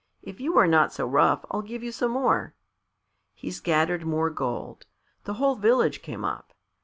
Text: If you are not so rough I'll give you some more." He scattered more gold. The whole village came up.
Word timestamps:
If 0.23 0.39
you 0.39 0.57
are 0.57 0.65
not 0.65 0.91
so 0.91 1.05
rough 1.05 1.45
I'll 1.51 1.61
give 1.61 1.83
you 1.83 1.91
some 1.91 2.09
more." 2.09 2.55
He 3.35 3.51
scattered 3.51 4.03
more 4.03 4.31
gold. 4.31 4.87
The 5.25 5.35
whole 5.35 5.53
village 5.55 6.01
came 6.01 6.25
up. 6.25 6.55